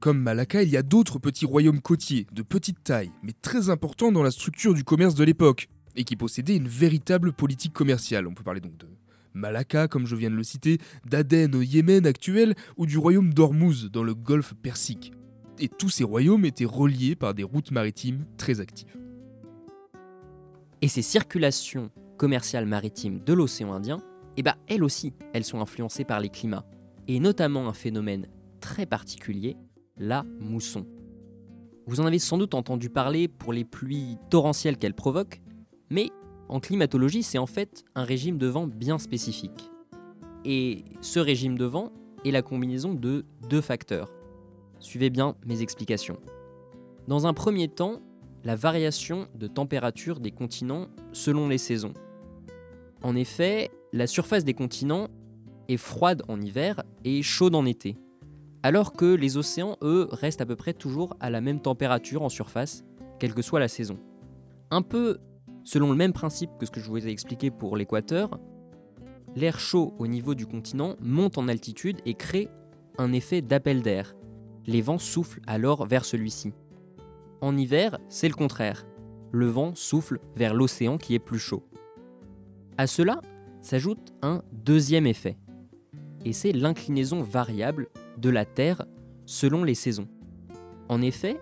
[0.00, 4.12] Comme Malacca, il y a d'autres petits royaumes côtiers, de petite taille, mais très importants
[4.12, 8.28] dans la structure du commerce de l'époque, et qui possédaient une véritable politique commerciale.
[8.28, 8.86] On peut parler donc de
[9.34, 13.90] Malacca, comme je viens de le citer, d'Aden au Yémen actuel, ou du royaume d'Ormuz
[13.90, 15.12] dans le golfe Persique.
[15.58, 18.96] Et tous ces royaumes étaient reliés par des routes maritimes très actives.
[20.82, 24.00] Et ces circulations commerciales maritimes de l'océan Indien,
[24.36, 26.64] eh ben, elles aussi, elles sont influencées par les climats,
[27.08, 28.28] et notamment un phénomène
[28.60, 29.56] très particulier,
[29.96, 30.86] la mousson.
[31.88, 35.40] Vous en avez sans doute entendu parler pour les pluies torrentielles qu'elle provoque,
[35.90, 36.10] mais
[36.48, 39.70] en climatologie, c'est en fait un régime de vent bien spécifique.
[40.44, 41.92] Et ce régime de vent
[42.24, 44.10] est la combinaison de deux facteurs.
[44.80, 46.18] Suivez bien mes explications.
[47.06, 48.00] Dans un premier temps,
[48.44, 51.94] la variation de température des continents selon les saisons.
[53.02, 55.08] En effet, la surface des continents
[55.68, 57.96] est froide en hiver et chaude en été,
[58.62, 62.28] alors que les océans, eux, restent à peu près toujours à la même température en
[62.28, 62.84] surface,
[63.18, 63.98] quelle que soit la saison.
[64.70, 65.18] Un peu
[65.64, 68.38] Selon le même principe que ce que je vous ai expliqué pour l'équateur,
[69.36, 72.48] l'air chaud au niveau du continent monte en altitude et crée
[72.98, 74.14] un effet d'appel d'air.
[74.66, 76.52] Les vents soufflent alors vers celui-ci.
[77.40, 78.86] En hiver, c'est le contraire.
[79.30, 81.62] Le vent souffle vers l'océan qui est plus chaud.
[82.76, 83.20] À cela
[83.60, 85.36] s'ajoute un deuxième effet,
[86.24, 88.84] et c'est l'inclinaison variable de la Terre
[89.26, 90.08] selon les saisons.
[90.88, 91.40] En effet,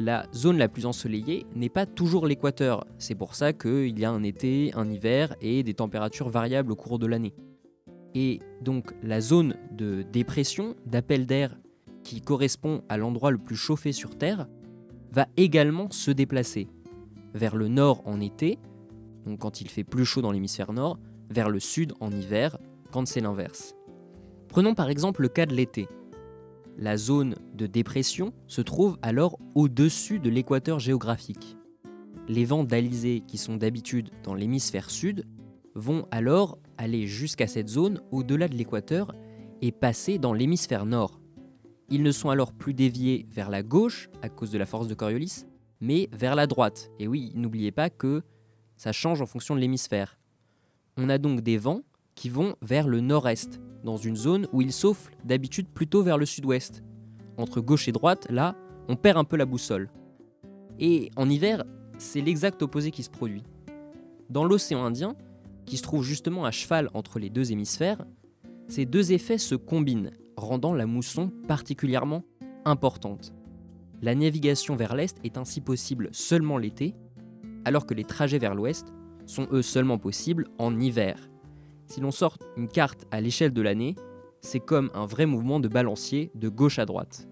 [0.00, 2.86] la zone la plus ensoleillée n'est pas toujours l'équateur.
[2.98, 6.76] C'est pour ça qu'il y a un été, un hiver et des températures variables au
[6.76, 7.34] cours de l'année.
[8.14, 11.54] Et donc la zone de dépression, d'appel d'air,
[12.02, 14.48] qui correspond à l'endroit le plus chauffé sur Terre,
[15.12, 16.68] va également se déplacer
[17.34, 18.58] vers le nord en été,
[19.26, 22.58] donc quand il fait plus chaud dans l'hémisphère nord, vers le sud en hiver,
[22.90, 23.74] quand c'est l'inverse.
[24.48, 25.88] Prenons par exemple le cas de l'été.
[26.80, 31.58] La zone de dépression se trouve alors au-dessus de l'équateur géographique.
[32.26, 35.26] Les vents d'Alizé, qui sont d'habitude dans l'hémisphère sud,
[35.74, 39.14] vont alors aller jusqu'à cette zone au-delà de l'équateur
[39.60, 41.20] et passer dans l'hémisphère nord.
[41.90, 44.94] Ils ne sont alors plus déviés vers la gauche à cause de la force de
[44.94, 45.44] Coriolis,
[45.82, 46.90] mais vers la droite.
[46.98, 48.22] Et oui, n'oubliez pas que
[48.78, 50.18] ça change en fonction de l'hémisphère.
[50.96, 51.82] On a donc des vents
[52.20, 56.26] qui vont vers le nord-est, dans une zone où il souffle d'habitude plutôt vers le
[56.26, 56.84] sud-ouest.
[57.38, 58.56] Entre gauche et droite, là,
[58.88, 59.88] on perd un peu la boussole.
[60.78, 61.64] Et en hiver,
[61.96, 63.42] c'est l'exact opposé qui se produit.
[64.28, 65.16] Dans l'océan Indien,
[65.64, 68.04] qui se trouve justement à cheval entre les deux hémisphères,
[68.68, 72.22] ces deux effets se combinent, rendant la mousson particulièrement
[72.66, 73.32] importante.
[74.02, 76.94] La navigation vers l'est est ainsi possible seulement l'été,
[77.64, 78.92] alors que les trajets vers l'ouest
[79.24, 81.30] sont eux seulement possibles en hiver.
[81.90, 83.96] Si l'on sort une carte à l'échelle de l'année,
[84.40, 87.26] c'est comme un vrai mouvement de balancier de gauche à droite.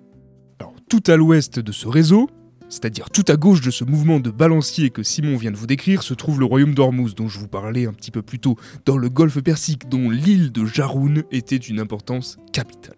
[0.58, 2.28] Alors, tout à l'ouest de ce réseau,
[2.68, 6.02] c'est-à-dire tout à gauche de ce mouvement de balancier que Simon vient de vous décrire,
[6.02, 8.96] se trouve le royaume d'Ormuz, dont je vous parlais un petit peu plus tôt, dans
[8.96, 12.96] le golfe Persique, dont l'île de Jaroun était une importance capitale.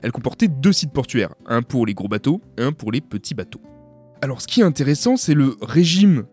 [0.00, 3.60] Elle comportait deux sites portuaires, un pour les gros bateaux, un pour les petits bateaux.
[4.22, 6.24] Alors ce qui est intéressant, c'est le régime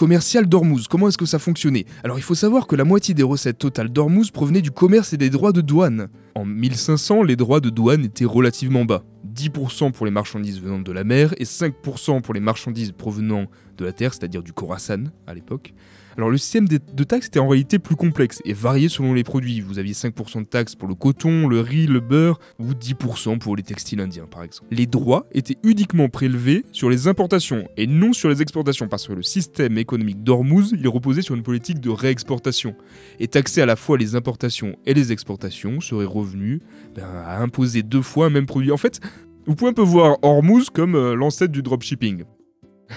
[0.00, 0.88] commercial d'Ormuz.
[0.88, 3.90] Comment est-ce que ça fonctionnait Alors il faut savoir que la moitié des recettes totales
[3.90, 6.08] d'Ormuz provenaient du commerce et des droits de douane.
[6.34, 9.04] En 1500, les droits de douane étaient relativement bas.
[9.34, 13.44] 10% pour les marchandises venant de la mer et 5% pour les marchandises provenant
[13.76, 15.74] de la terre, c'est-à-dire du Khorasan à l'époque.
[16.20, 19.62] Alors le système de taxes était en réalité plus complexe et varié selon les produits.
[19.62, 23.56] Vous aviez 5% de taxes pour le coton, le riz, le beurre ou 10% pour
[23.56, 24.68] les textiles indiens par exemple.
[24.70, 29.14] Les droits étaient uniquement prélevés sur les importations et non sur les exportations parce que
[29.14, 32.74] le système économique d'Ormuz il reposait sur une politique de réexportation.
[33.18, 36.60] Et taxer à la fois les importations et les exportations serait revenu
[36.94, 38.72] ben, à imposer deux fois un même produit.
[38.72, 39.00] En fait,
[39.46, 42.24] vous pouvez un peu voir Hormuz comme euh, l'ancêtre du dropshipping.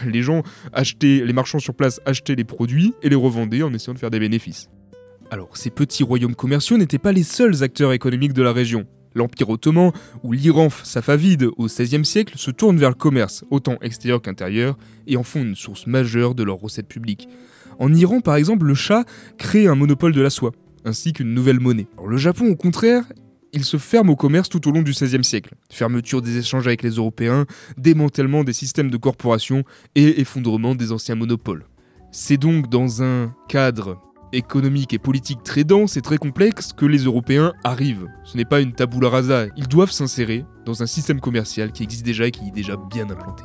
[0.05, 3.93] Les gens achetaient, les marchands sur place achetaient les produits et les revendaient en essayant
[3.93, 4.69] de faire des bénéfices.
[5.31, 8.85] Alors, ces petits royaumes commerciaux n'étaient pas les seuls acteurs économiques de la région.
[9.15, 9.91] L'Empire ottoman
[10.23, 14.77] ou l'Iran safavide au XVIe siècle se tournent vers le commerce, autant extérieur qu'intérieur,
[15.07, 17.27] et en font une source majeure de leurs recettes publiques.
[17.79, 19.05] En Iran, par exemple, le Shah
[19.37, 20.51] crée un monopole de la soie,
[20.85, 21.87] ainsi qu'une nouvelle monnaie.
[21.97, 23.03] Alors, le Japon, au contraire,
[23.53, 25.53] il se ferme au commerce tout au long du XVIe siècle.
[25.69, 27.45] Fermeture des échanges avec les Européens,
[27.77, 29.63] démantèlement des systèmes de corporation
[29.95, 31.65] et effondrement des anciens monopoles.
[32.11, 33.99] C'est donc dans un cadre
[34.33, 38.07] économique et politique très dense et très complexe que les Européens arrivent.
[38.23, 42.05] Ce n'est pas une tabula rasa, ils doivent s'insérer dans un système commercial qui existe
[42.05, 43.43] déjà et qui est déjà bien implanté.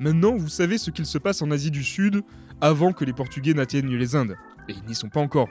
[0.00, 2.22] Maintenant, vous savez ce qu'il se passe en Asie du Sud
[2.62, 4.34] avant que les Portugais n'atteignent les Indes.
[4.66, 5.50] Et ils n'y sont pas encore.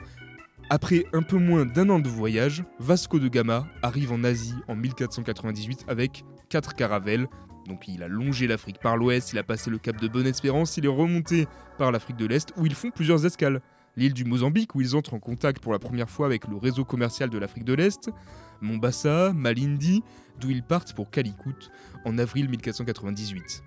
[0.70, 4.74] Après un peu moins d'un an de voyage, Vasco de Gama arrive en Asie en
[4.74, 7.28] 1498 avec quatre caravelles.
[7.68, 10.84] Donc il a longé l'Afrique par l'ouest, il a passé le cap de Bonne-Espérance, il
[10.84, 11.46] est remonté
[11.78, 13.60] par l'Afrique de l'Est où ils font plusieurs escales.
[13.96, 16.84] L'île du Mozambique où ils entrent en contact pour la première fois avec le réseau
[16.84, 18.10] commercial de l'Afrique de l'Est,
[18.60, 20.02] Mombasa, Malindi,
[20.40, 21.70] d'où ils partent pour Calicut
[22.04, 23.62] en avril 1498.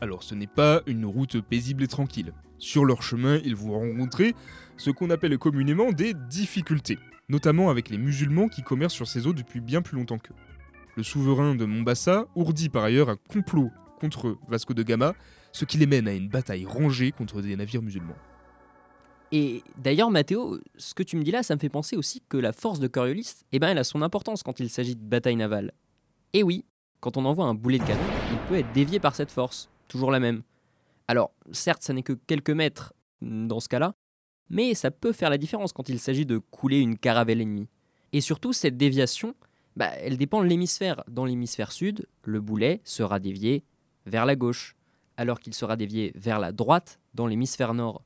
[0.00, 2.32] Alors ce n'est pas une route paisible et tranquille.
[2.58, 4.34] Sur leur chemin, ils vont rencontrer
[4.76, 9.32] ce qu'on appelle communément des difficultés, notamment avec les musulmans qui commercent sur ces eaux
[9.32, 10.34] depuis bien plus longtemps qu'eux.
[10.96, 15.14] Le souverain de Mombasa ourdit par ailleurs un complot contre Vasco de Gama,
[15.52, 18.16] ce qui les mène à une bataille rangée contre des navires musulmans.
[19.32, 22.36] Et d'ailleurs, Mathéo, ce que tu me dis là, ça me fait penser aussi que
[22.36, 25.36] la force de Coriolis, eh ben, elle a son importance quand il s'agit de bataille
[25.36, 25.72] navale.
[26.32, 26.64] Et oui,
[27.00, 28.00] quand on envoie un boulet de canon,
[28.32, 30.42] il peut être dévié par cette force, toujours la même.
[31.08, 33.94] Alors, certes, ça n'est que quelques mètres mm, dans ce cas-là,
[34.48, 37.68] mais ça peut faire la différence quand il s'agit de couler une caravelle ennemie.
[38.12, 39.34] Et surtout, cette déviation,
[39.76, 41.04] bah, elle dépend de l'hémisphère.
[41.08, 43.64] Dans l'hémisphère sud, le boulet sera dévié
[44.06, 44.76] vers la gauche,
[45.16, 48.02] alors qu'il sera dévié vers la droite dans l'hémisphère nord.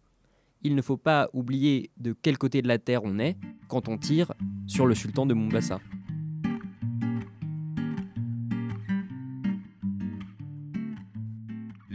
[0.62, 3.36] Il ne faut pas oublier de quel côté de la Terre on est
[3.68, 4.32] quand on tire
[4.66, 5.78] sur le sultan de Mombasa.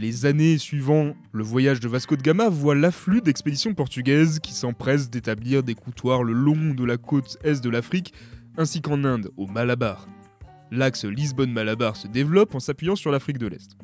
[0.00, 5.10] Les années suivant le voyage de Vasco de Gama voient l'afflux d'expéditions portugaises qui s'empressent
[5.10, 8.14] d'établir des coutoirs le long de la côte est de l'Afrique,
[8.56, 10.08] ainsi qu'en Inde, au Malabar.
[10.70, 13.76] L'axe Lisbonne-Malabar se développe en s'appuyant sur l'Afrique de l'Est.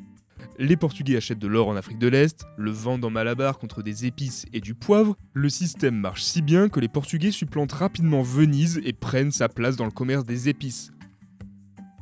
[0.57, 4.07] Les Portugais achètent de l'or en Afrique de l'Est, le vendent en Malabar contre des
[4.07, 5.15] épices et du poivre.
[5.33, 9.75] Le système marche si bien que les Portugais supplantent rapidement Venise et prennent sa place
[9.75, 10.91] dans le commerce des épices.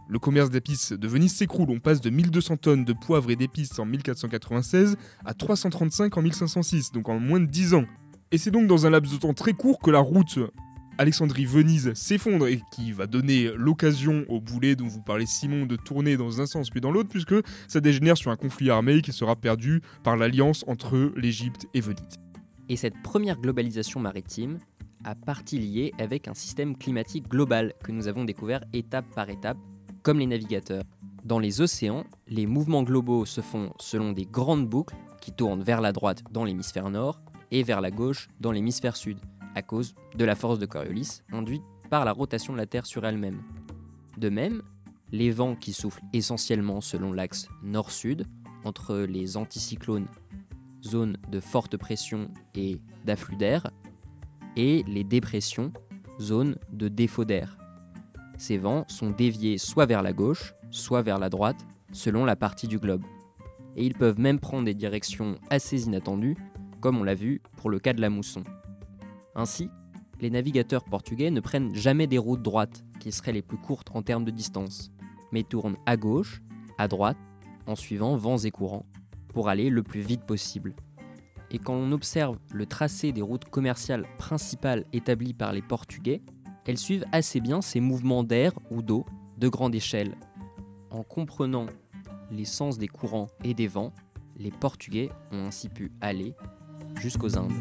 [0.07, 3.79] Le commerce d'épices de Venise s'écroule, on passe de 1200 tonnes de poivre et d'épices
[3.79, 7.85] en 1496 à 335 en 1506, donc en moins de 10 ans.
[8.31, 10.39] Et c'est donc dans un laps de temps très court que la route
[10.97, 16.17] Alexandrie-Venise s'effondre et qui va donner l'occasion au boulet dont vous parlez Simon de tourner
[16.17, 17.35] dans un sens puis dans l'autre puisque
[17.67, 22.19] ça dégénère sur un conflit armé qui sera perdu par l'alliance entre l'Égypte et Venise.
[22.69, 24.59] Et cette première globalisation maritime
[25.03, 29.57] a partie liée avec un système climatique global que nous avons découvert étape par étape,
[30.05, 30.83] comme les navigateurs.
[31.23, 35.81] Dans les océans, les mouvements globaux se font selon des grandes boucles qui tournent vers
[35.81, 39.17] la droite dans l'hémisphère nord et vers la gauche dans l'hémisphère sud
[39.55, 43.03] à cause de la force de Coriolis induite par la rotation de la Terre sur
[43.03, 43.41] elle-même.
[44.19, 44.61] De même,
[45.11, 48.27] les vents qui soufflent essentiellement selon l'axe nord-sud,
[48.63, 50.07] entre les anticyclones,
[50.83, 53.71] zones de forte pression et d'afflux d'air,
[54.55, 55.73] et les dépressions,
[56.19, 57.57] zones de défaut d'air.
[58.37, 62.67] Ces vents sont déviés soit vers la gauche, soit vers la droite, selon la partie
[62.67, 63.03] du globe.
[63.75, 66.37] Et ils peuvent même prendre des directions assez inattendues,
[66.81, 68.43] comme on l'a vu pour le cas de la mousson.
[69.35, 69.69] Ainsi,
[70.21, 74.01] les navigateurs portugais ne prennent jamais des routes droites, qui seraient les plus courtes en
[74.01, 74.91] termes de distance,
[75.31, 76.41] mais tournent à gauche,
[76.77, 77.17] à droite,
[77.67, 78.85] en suivant vents et courants,
[79.33, 80.73] pour aller le plus vite possible.
[81.51, 86.21] Et quand on observe le tracé des routes commerciales principales établies par les Portugais,
[86.65, 89.05] elles suivent assez bien ces mouvements d'air ou d'eau
[89.37, 90.15] de grande échelle.
[90.89, 91.67] En comprenant
[92.31, 93.93] les sens des courants et des vents,
[94.37, 96.33] les Portugais ont ainsi pu aller
[96.99, 97.53] jusqu'aux Indes.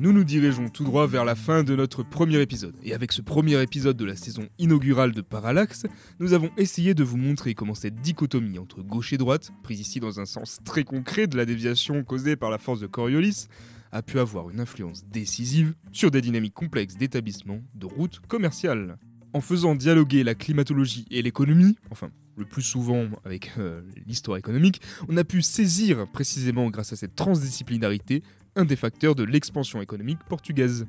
[0.00, 2.74] nous nous dirigeons tout droit vers la fin de notre premier épisode.
[2.82, 5.84] Et avec ce premier épisode de la saison inaugurale de Parallax,
[6.20, 10.00] nous avons essayé de vous montrer comment cette dichotomie entre gauche et droite, prise ici
[10.00, 13.48] dans un sens très concret de la déviation causée par la force de Coriolis,
[13.92, 18.98] a pu avoir une influence décisive sur des dynamiques complexes d'établissement de routes commerciales.
[19.32, 24.80] En faisant dialoguer la climatologie et l'économie, enfin le plus souvent avec euh, l'histoire économique,
[25.08, 28.22] on a pu saisir précisément grâce à cette transdisciplinarité
[28.56, 30.86] un des facteurs de l'expansion économique portugaise.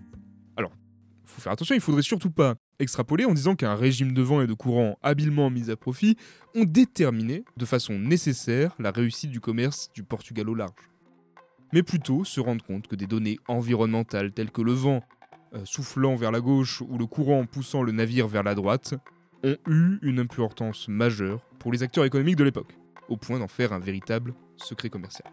[0.55, 0.71] Alors,
[1.23, 4.47] faut faire attention, il faudrait surtout pas extrapoler en disant qu'un régime de vent et
[4.47, 6.17] de courant habilement mis à profit
[6.55, 10.90] ont déterminé de façon nécessaire la réussite du commerce du Portugal au large.
[11.73, 15.01] Mais plutôt se rendre compte que des données environnementales telles que le vent
[15.53, 18.93] euh, soufflant vers la gauche ou le courant poussant le navire vers la droite
[19.43, 22.77] ont eu une importance majeure pour les acteurs économiques de l'époque,
[23.09, 25.29] au point d'en faire un véritable secret commercial.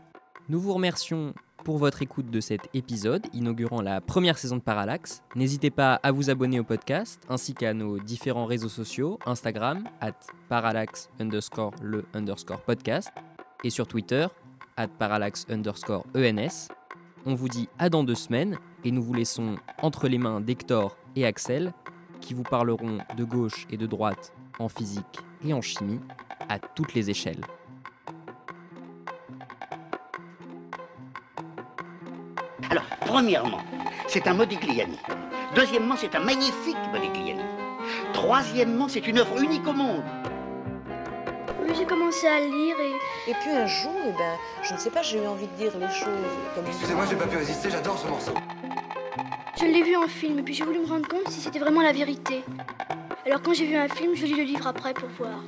[0.49, 1.34] Nous vous remercions
[1.64, 5.22] pour votre écoute de cet épisode inaugurant la première saison de Parallax.
[5.34, 10.14] N'hésitez pas à vous abonner au podcast ainsi qu'à nos différents réseaux sociaux, Instagram, at
[10.49, 13.11] parallax underscore le underscore podcast,
[13.64, 14.26] et sur Twitter,
[14.79, 16.68] at parallax underscore ENS.
[17.26, 20.97] On vous dit à dans deux semaines et nous vous laissons entre les mains d'Hector
[21.16, 21.74] et Axel
[22.20, 26.01] qui vous parleront de gauche et de droite en physique et en chimie
[26.49, 27.45] à toutes les échelles.
[32.70, 33.61] Alors, premièrement,
[34.07, 34.99] c'est un Modigliani.
[35.55, 37.43] Deuxièmement, c'est un magnifique Modigliani.
[38.12, 40.03] Troisièmement, c'est une œuvre unique au monde.
[41.79, 45.03] J'ai commencé à lire et Et puis un jour, eh ben, je ne sais pas,
[45.03, 46.09] j'ai eu envie de dire les choses
[46.55, 48.33] comme Excusez-moi, j'ai pas pu résister, j'adore ce morceau.
[49.61, 51.83] je l'ai vu en film et puis j'ai voulu me rendre compte si c'était vraiment
[51.83, 52.43] la vérité.
[53.24, 55.41] Alors quand j'ai vu un film, je lis le livre après pour voir.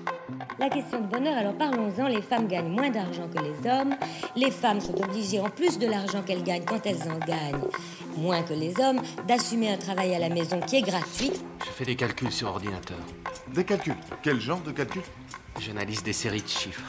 [0.60, 3.96] La question de bonheur, alors parlons-en, les femmes gagnent moins d'argent que les hommes.
[4.36, 7.64] Les femmes sont obligées, en plus de l'argent qu'elles gagnent quand elles en gagnent,
[8.16, 11.32] moins que les hommes, d'assumer un travail à la maison qui est gratuit.
[11.64, 12.98] Je fais des calculs sur ordinateur.
[13.48, 15.02] Des calculs Quel genre de calculs
[15.60, 16.82] J'analyse des séries de chiffres.